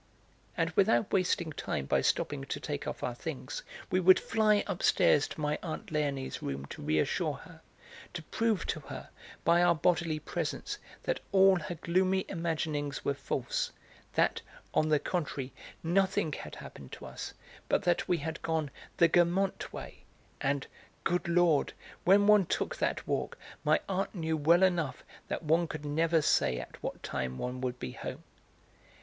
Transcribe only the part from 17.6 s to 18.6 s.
but that we had